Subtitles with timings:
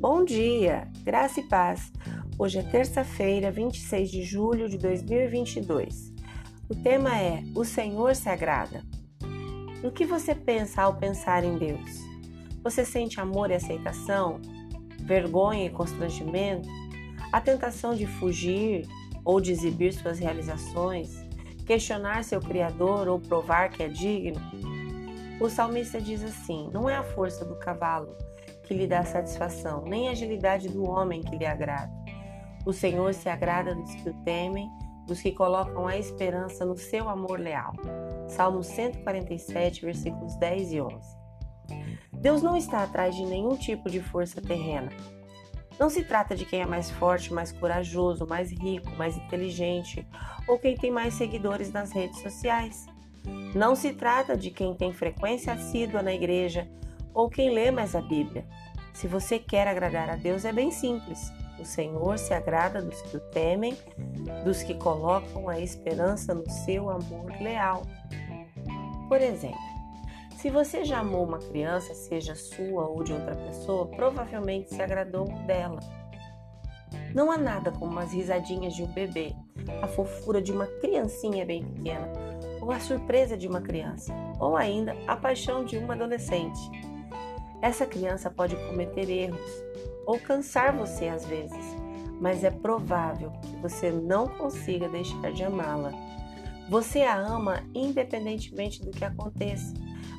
[0.00, 1.92] Bom dia, graça e paz.
[2.38, 6.14] Hoje é terça-feira, 26 de julho de 2022.
[6.70, 8.82] O tema é O Senhor se agrada.
[9.82, 12.00] No que você pensa ao pensar em Deus?
[12.64, 14.40] Você sente amor e aceitação?
[15.02, 16.66] Vergonha e constrangimento?
[17.30, 18.88] A tentação de fugir
[19.22, 21.14] ou de exibir suas realizações?
[21.66, 24.40] Questionar seu Criador ou provar que é digno?
[25.38, 28.16] O salmista diz assim: Não é a força do cavalo
[28.70, 31.90] que lhe dá satisfação, nem a agilidade do homem que lhe agrada.
[32.64, 34.70] O Senhor se agrada dos que o temem,
[35.08, 37.72] dos que colocam a esperança no seu amor leal.
[38.28, 40.94] Salmo 147, versículos 10 e 11.
[42.12, 44.90] Deus não está atrás de nenhum tipo de força terrena.
[45.76, 50.06] Não se trata de quem é mais forte, mais corajoso, mais rico, mais inteligente
[50.46, 52.86] ou quem tem mais seguidores nas redes sociais.
[53.52, 56.70] Não se trata de quem tem frequência assídua na igreja
[57.14, 58.46] ou quem lê mais a Bíblia.
[58.92, 61.32] Se você quer agradar a Deus, é bem simples.
[61.58, 63.76] O Senhor se agrada dos que o temem,
[64.44, 67.82] dos que colocam a esperança no seu amor leal.
[69.08, 69.58] Por exemplo,
[70.36, 75.26] se você já amou uma criança, seja sua ou de outra pessoa, provavelmente se agradou
[75.46, 75.80] dela.
[77.14, 79.34] Não há nada como as risadinhas de um bebê,
[79.82, 82.08] a fofura de uma criancinha bem pequena,
[82.60, 86.60] ou a surpresa de uma criança, ou ainda a paixão de uma adolescente.
[87.62, 89.64] Essa criança pode cometer erros
[90.06, 91.76] ou cansar você às vezes,
[92.20, 95.92] mas é provável que você não consiga deixar de amá-la.
[96.70, 99.74] Você a ama independentemente do que aconteça,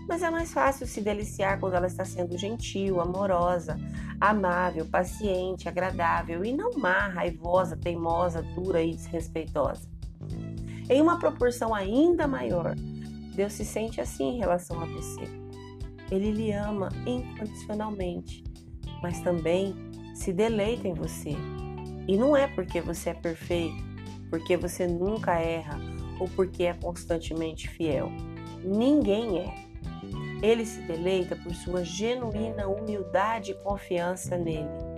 [0.08, 3.78] mas é mais fácil se deliciar quando ela está sendo gentil, amorosa,
[4.19, 9.89] amável, paciente, agradável e não má, raivosa, teimosa, dura e desrespeitosa.
[10.89, 12.75] Em uma proporção ainda maior,
[13.34, 15.41] Deus se sente assim em relação a você.
[16.12, 18.44] Ele lhe ama incondicionalmente,
[19.02, 19.74] mas também
[20.13, 21.34] se deleita em você.
[22.08, 23.81] E não é porque você é perfeito,
[24.30, 25.80] porque você nunca erra
[26.19, 28.12] ou porque é constantemente fiel.
[28.63, 29.72] Ninguém é.
[30.44, 34.91] Ele se deleita por sua genuína humildade e confiança nele.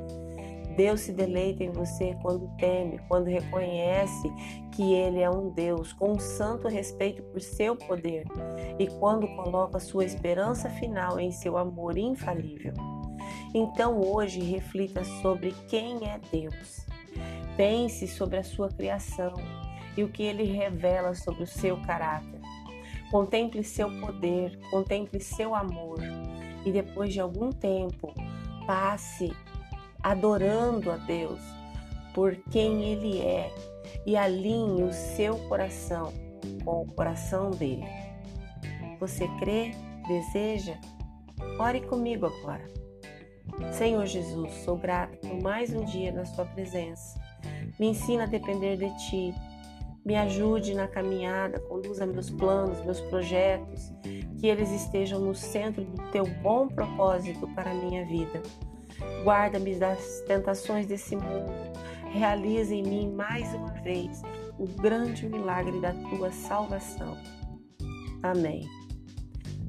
[0.75, 4.31] Deus se deleita em você quando teme, quando reconhece
[4.71, 8.25] que Ele é um Deus com um santo respeito por seu poder
[8.79, 12.73] e quando coloca sua esperança final em seu amor infalível.
[13.53, 16.87] Então hoje reflita sobre quem é Deus.
[17.55, 19.33] Pense sobre a sua criação
[19.95, 22.41] e o que ele revela sobre o seu caráter.
[23.11, 25.99] Contemple seu poder, contemple seu amor
[26.65, 28.11] e depois de algum tempo
[28.65, 29.31] passe
[30.03, 31.39] adorando a Deus
[32.13, 33.51] por quem Ele é
[34.05, 36.13] e alinhe o seu coração
[36.63, 37.85] com o coração dele.
[38.99, 39.71] Você crê?
[40.07, 40.77] Deseja?
[41.59, 42.63] Ore comigo agora.
[43.71, 47.19] Senhor Jesus, sou grato por mais um dia na Sua presença.
[47.79, 49.33] Me ensina a depender de Ti.
[50.05, 53.93] Me ajude na caminhada, conduza meus planos, meus projetos,
[54.37, 58.41] que eles estejam no centro do Teu bom propósito para a minha vida.
[59.23, 61.51] Guarda-me das tentações desse mundo.
[62.11, 64.21] Realiza em mim mais uma vez
[64.57, 67.17] o grande milagre da tua salvação.
[68.21, 68.67] Amém.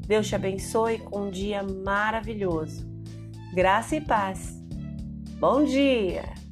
[0.07, 2.87] Deus te abençoe com um dia maravilhoso.
[3.55, 4.63] Graça e paz.
[5.39, 6.44] Bom dia!